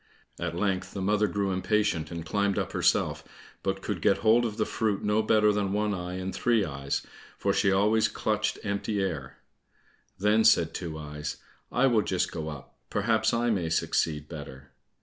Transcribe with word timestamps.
At 0.39 0.55
length 0.55 0.95
the 0.95 1.01
mother 1.03 1.27
grew 1.27 1.51
impatient, 1.51 2.09
and 2.09 2.25
climbed 2.25 2.57
up 2.57 2.71
herself, 2.71 3.23
but 3.61 3.83
could 3.83 4.01
get 4.01 4.17
hold 4.25 4.45
of 4.47 4.57
the 4.57 4.65
fruit 4.65 5.03
no 5.03 5.21
better 5.21 5.53
than 5.53 5.73
One 5.73 5.93
eye 5.93 6.15
and 6.15 6.33
Three 6.33 6.65
eyes, 6.65 7.05
for 7.37 7.53
she 7.53 7.71
always 7.71 8.07
clutched 8.07 8.57
empty 8.63 8.99
air. 8.99 9.37
Then 10.17 10.43
said 10.43 10.73
Two 10.73 10.97
eyes, 10.97 11.37
"I 11.71 11.85
will 11.85 12.01
just 12.01 12.31
go 12.31 12.49
up, 12.49 12.79
perhaps 12.89 13.31
I 13.31 13.51
may 13.51 13.69
succeed 13.69 14.27
better." 14.27 14.71